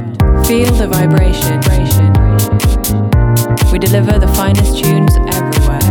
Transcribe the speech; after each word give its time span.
12. 0.00 0.46
Feel 0.46 0.72
the 0.74 0.86
vibration. 0.86 1.60
We 3.72 3.78
deliver 3.78 4.18
the 4.18 4.28
finest 4.34 4.82
tunes 4.82 5.16
everywhere. 5.34 5.82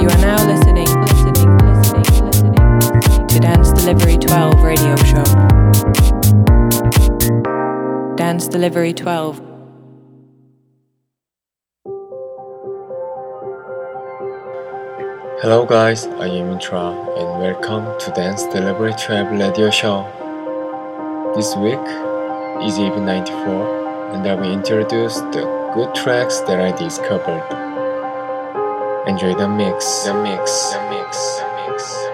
You 0.00 0.08
are 0.08 0.18
now 0.18 0.44
listening, 0.46 0.88
listening, 1.02 1.56
listening, 1.58 2.26
listening 2.26 3.28
to 3.28 3.38
Dance 3.40 3.70
Delivery 3.72 4.18
12 4.18 4.62
radio 4.62 4.96
show. 4.96 5.24
Dance 8.16 8.48
Delivery 8.48 8.92
12. 8.92 9.40
Hello 15.40 15.66
guys, 15.66 16.06
I 16.06 16.26
am 16.28 16.56
Yunterra 16.56 16.92
and 17.18 17.40
welcome 17.40 17.98
to 17.98 18.10
Dance 18.12 18.44
Delivery 18.46 18.94
12 18.96 19.32
radio 19.32 19.70
show. 19.70 20.21
This 21.34 21.56
week 21.56 21.80
is 22.60 22.78
Eve 22.78 23.00
94 23.00 24.12
and 24.12 24.26
I 24.28 24.34
will 24.34 24.52
introduce 24.52 25.14
the 25.32 25.70
good 25.72 25.94
tracks 25.94 26.40
that 26.40 26.60
I 26.60 26.76
discovered. 26.76 27.40
Enjoy 29.08 29.32
the 29.32 29.48
mix, 29.48 30.04
the 30.04 30.12
mix, 30.12 30.72
the 30.72 30.90
mix, 30.90 31.38
the 31.40 31.70
mix, 31.70 32.11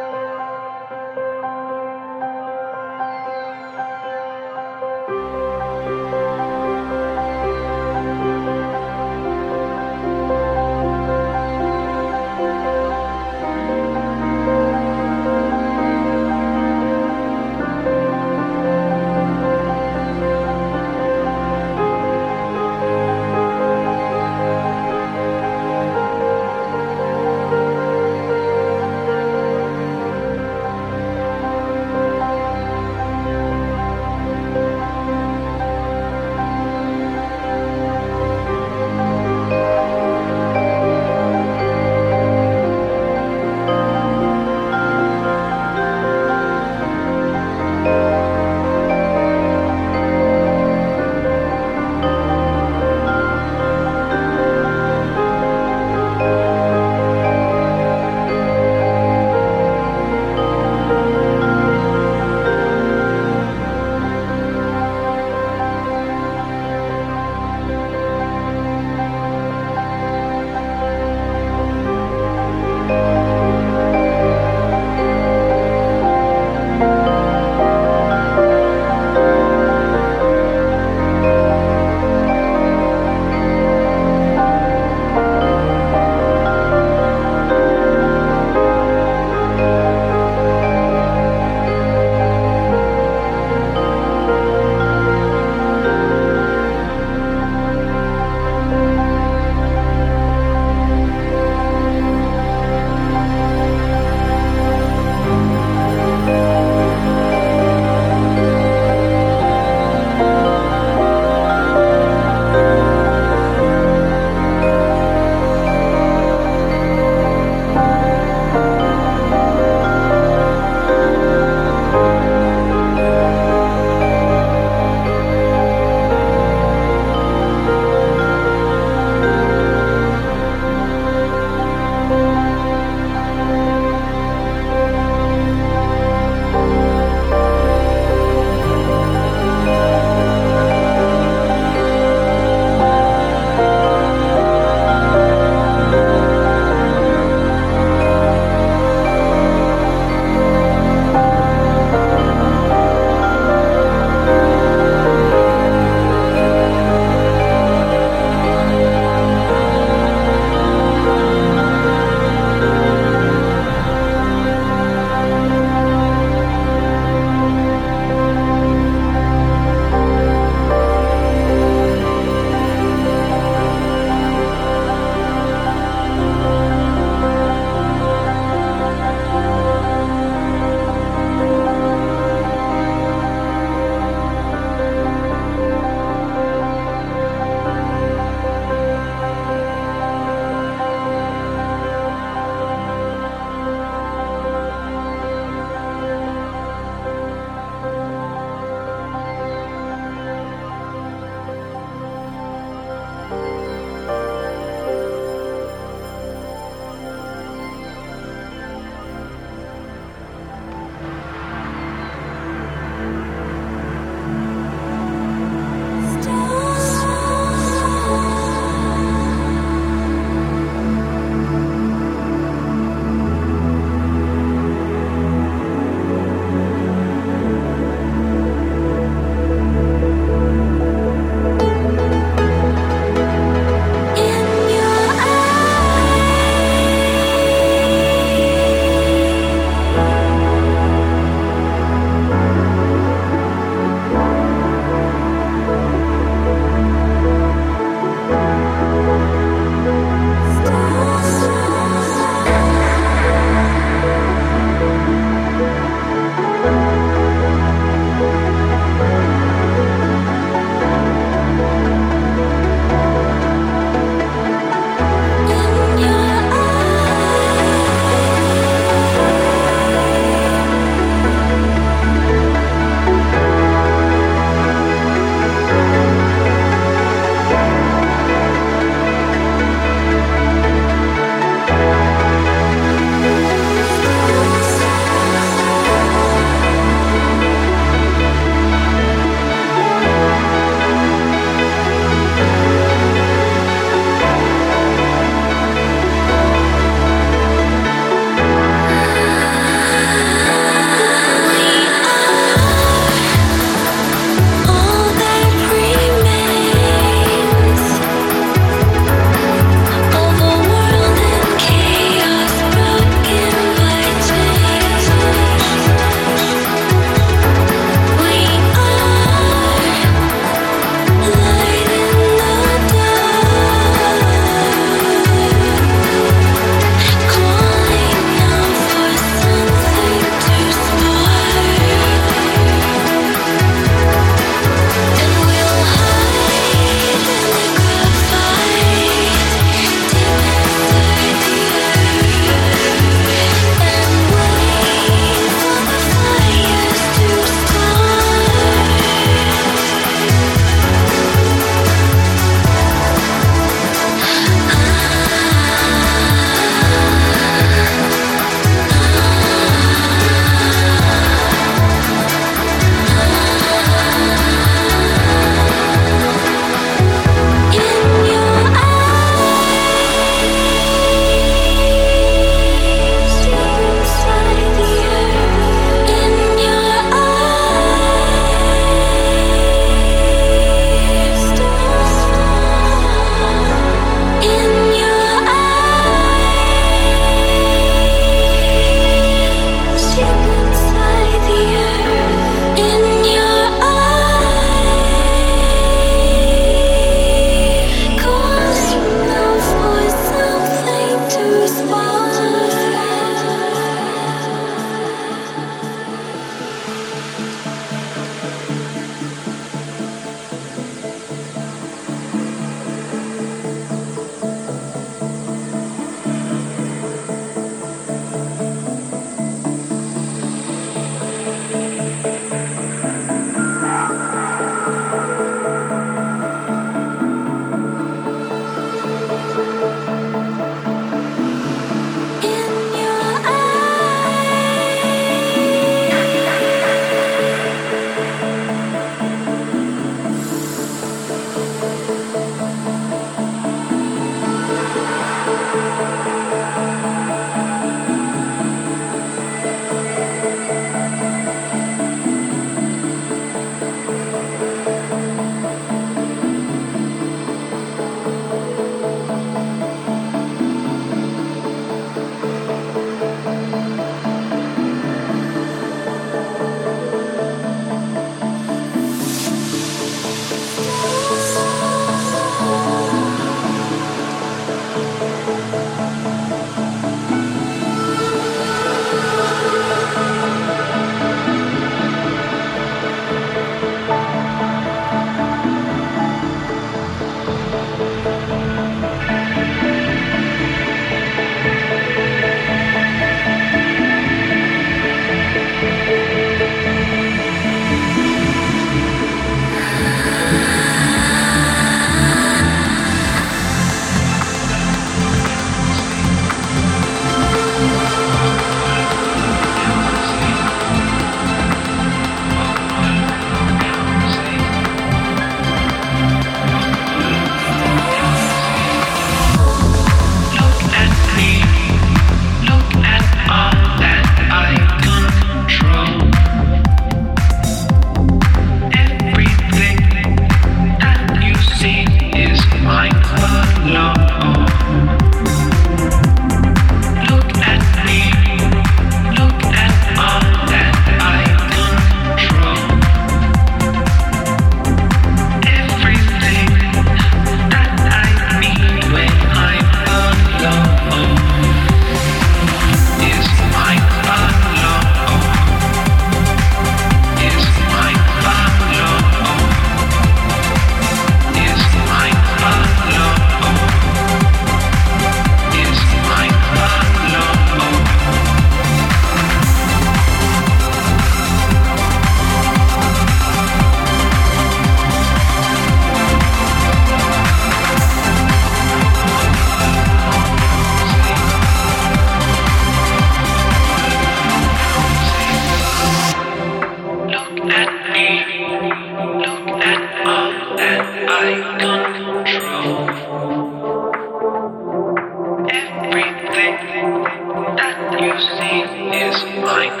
that 597.76 597.96
you 598.20 598.34
see 598.56 598.78
is 599.16 599.38
mine 599.62 600.00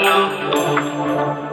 alone. 0.00 1.49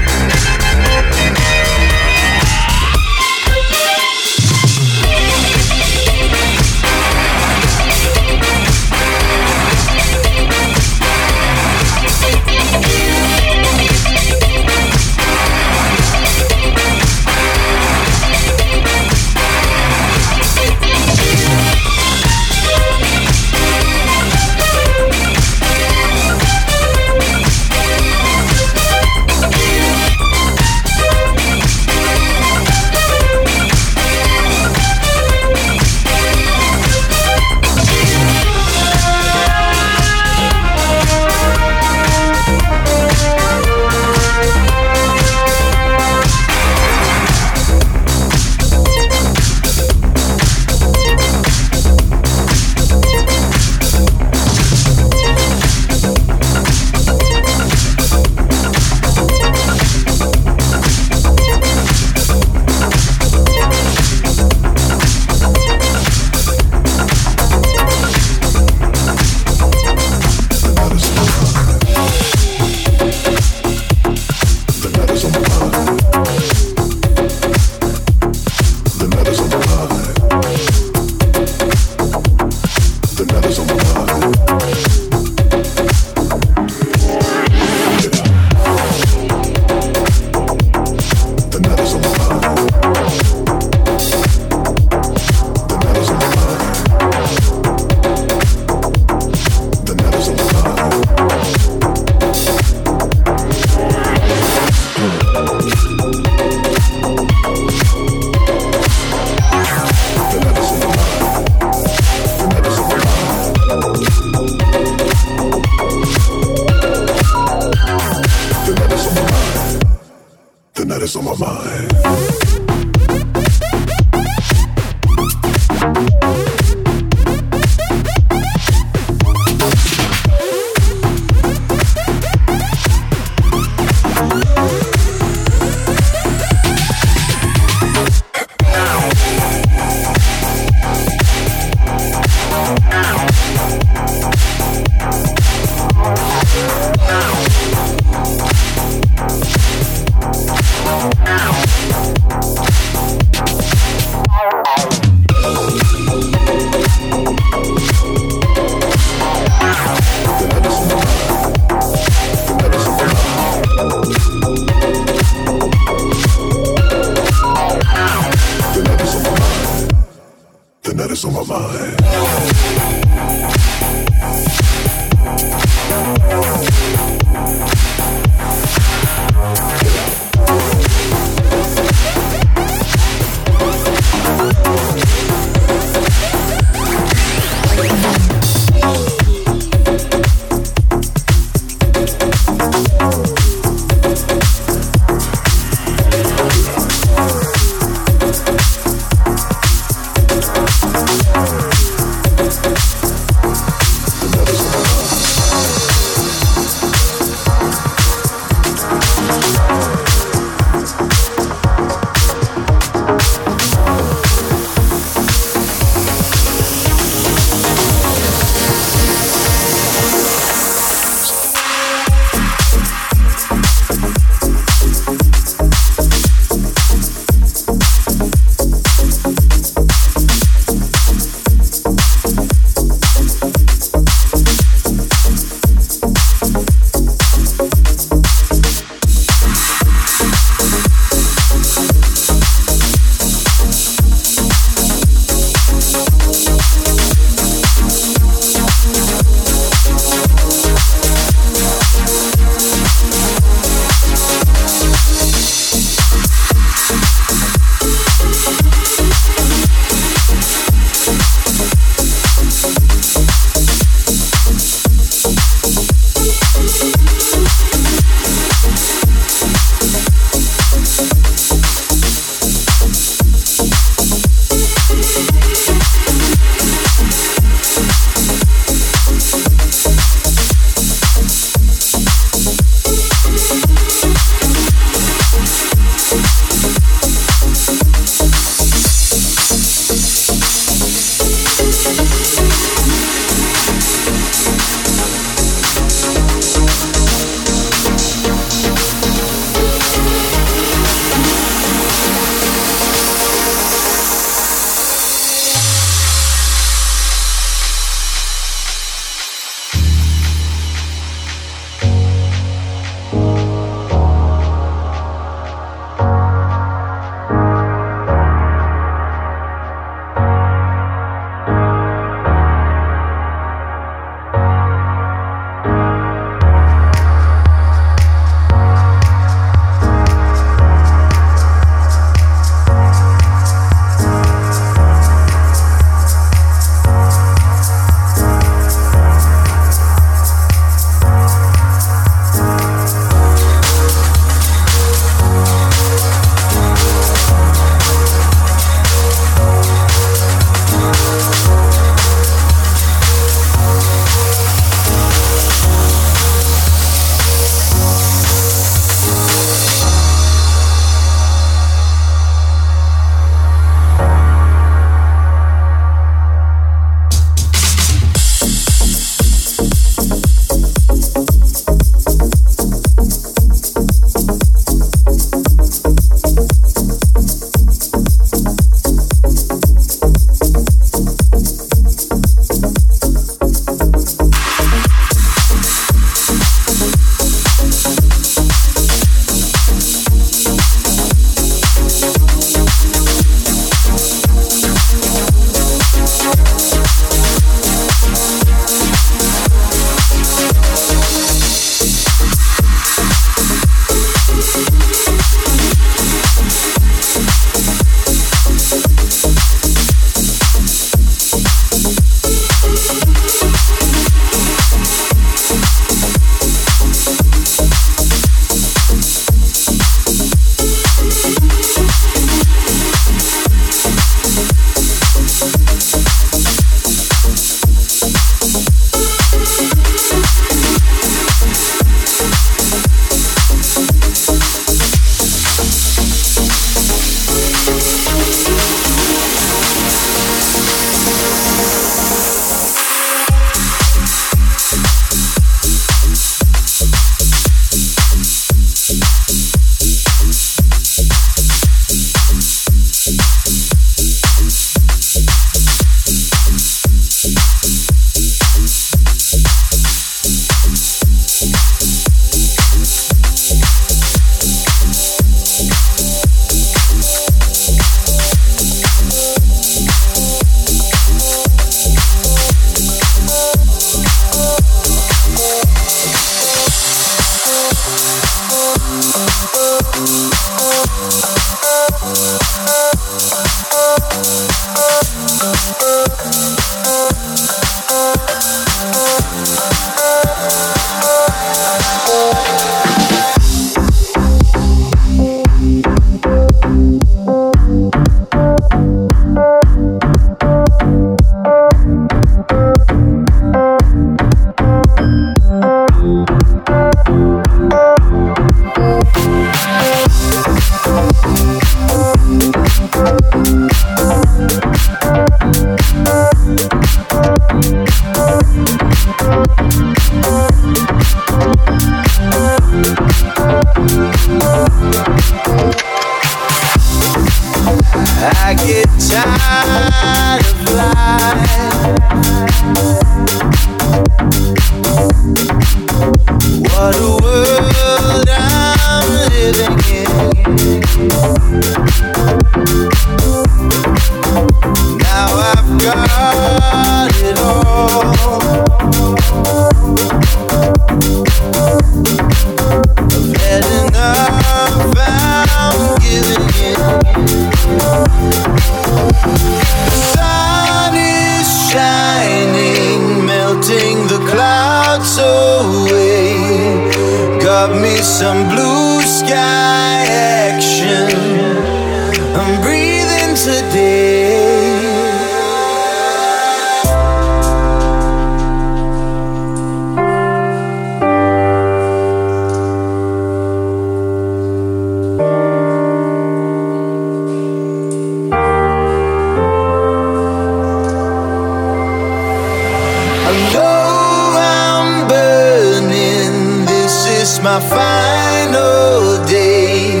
my 597.42 597.60
final 597.60 599.24
day. 599.26 600.00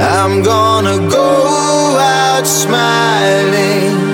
I'm 0.00 0.42
gonna 0.42 0.98
go 1.10 1.96
out 1.98 2.46
smiling. 2.46 4.11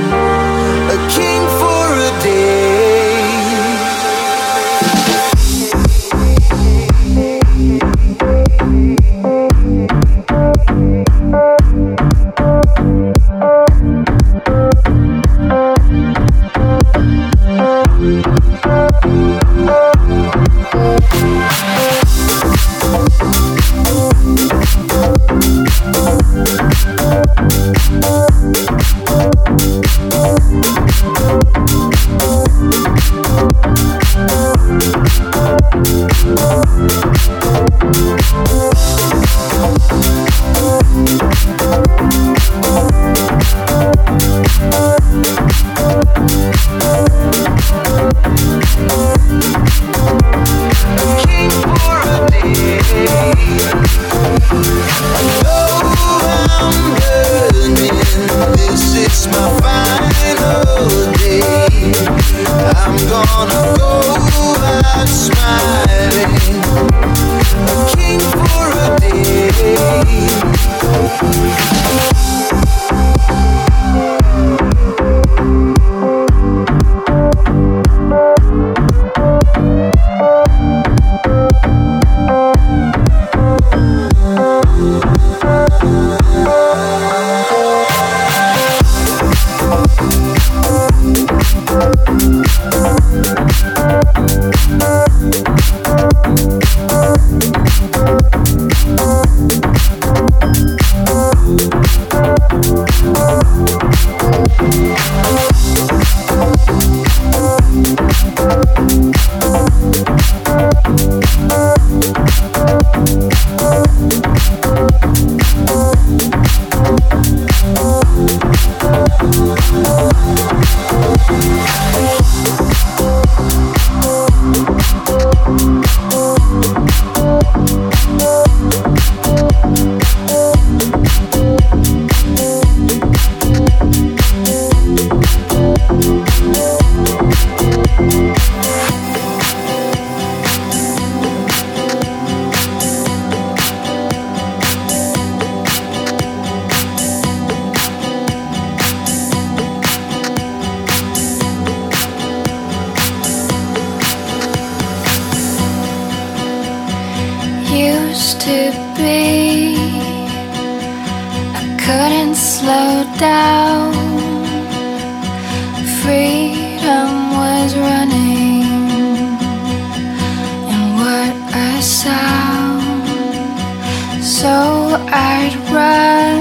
so 174.48 174.96
I'd 175.30 175.54
run 175.76 176.40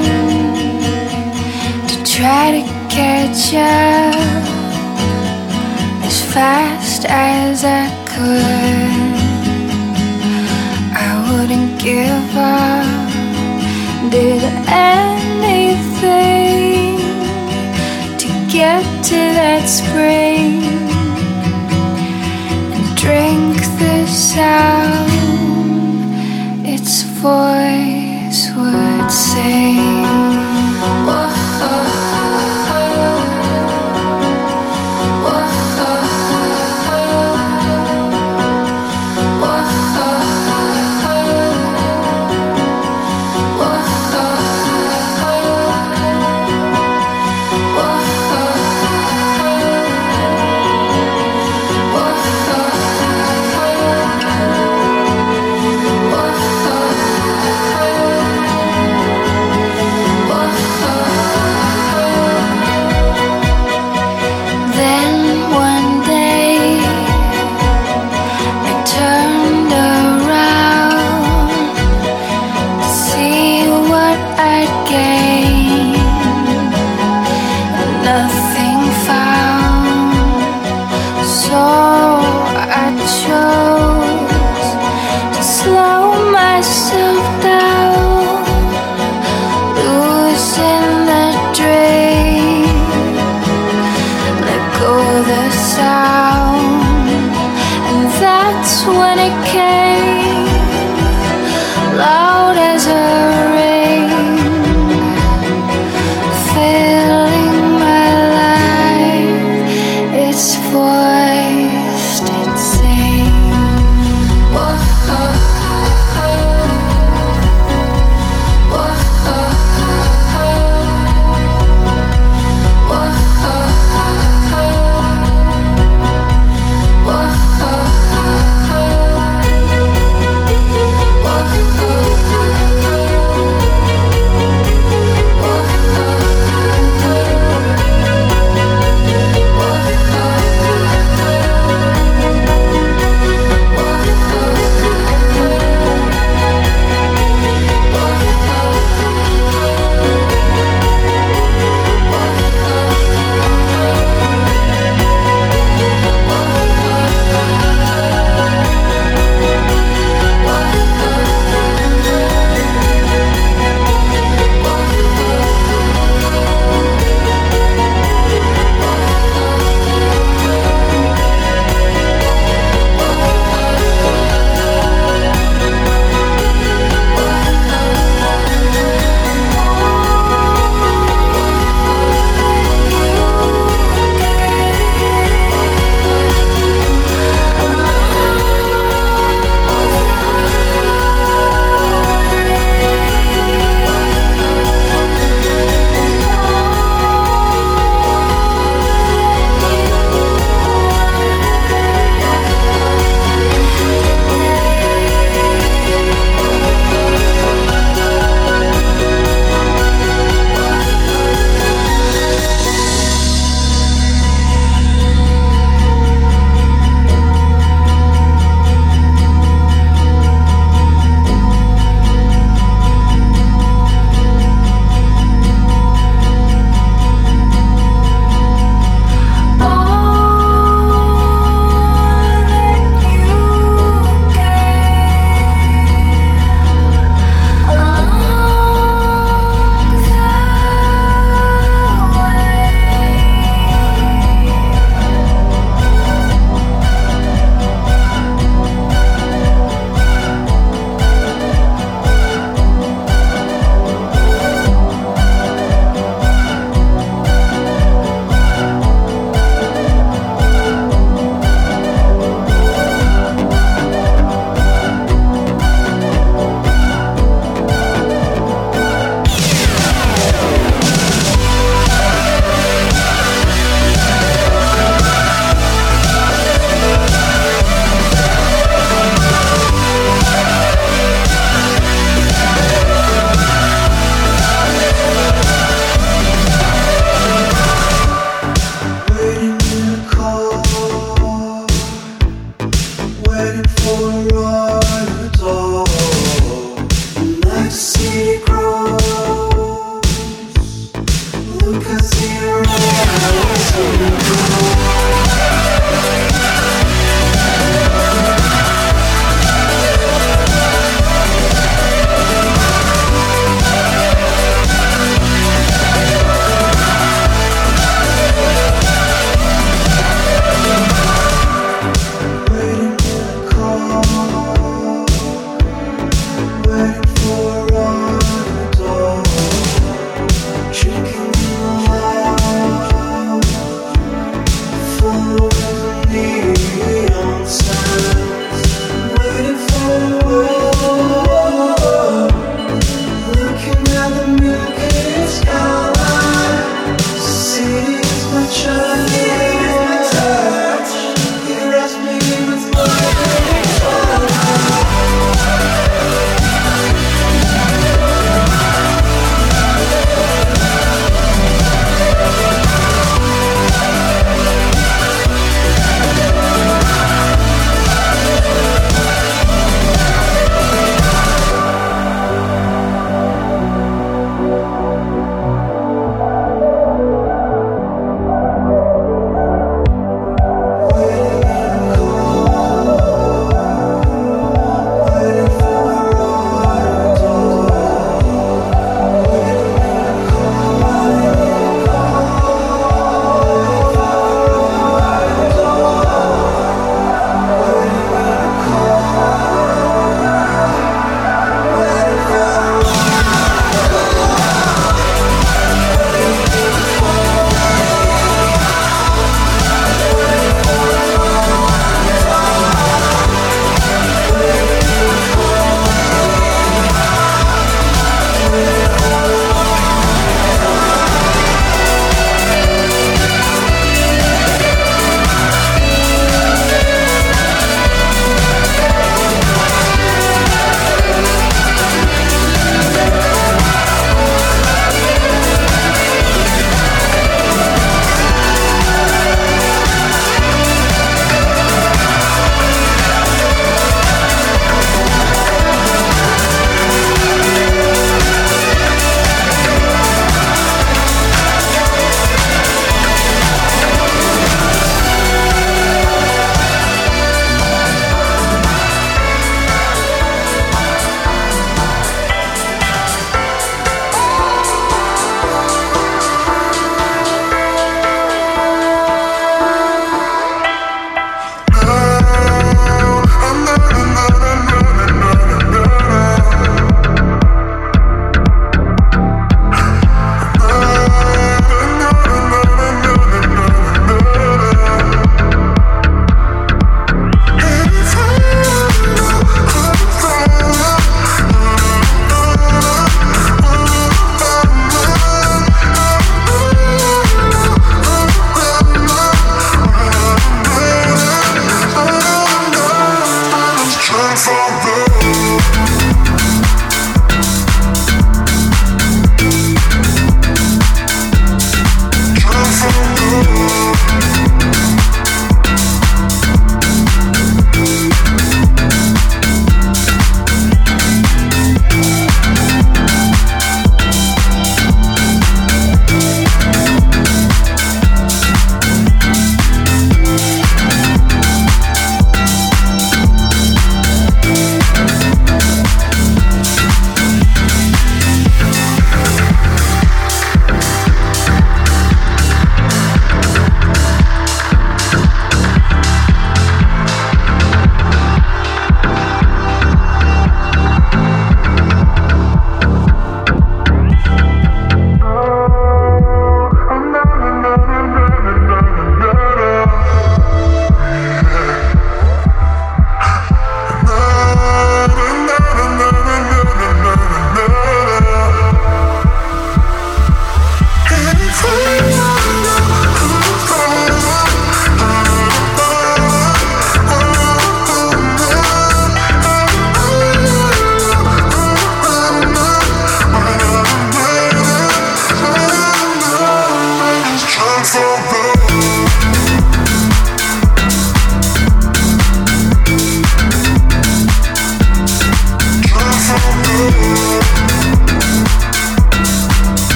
to 1.89 1.95
try 2.15 2.45
to 2.57 2.63
catch 2.97 3.43
up 3.53 4.15
as 6.07 6.17
fast 6.33 7.01
as 7.09 7.55
I 7.65 7.85
could. 8.11 9.15
I 11.05 11.09
wouldn't 11.27 11.71
give 11.87 12.31
up, 12.55 13.09
did 14.15 14.43
anything 14.91 15.77
to 18.21 18.27
get 18.57 18.83
to 19.09 19.19
that 19.39 19.63
spring 19.79 20.63
and 22.75 22.85
drink 23.03 23.57
this 23.81 24.37
out. 24.37 25.09
It's 26.73 27.01
voice 27.21 27.96
these 28.27 28.53
words 28.57 29.13
say. 29.13 30.26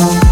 Thank 0.00 0.29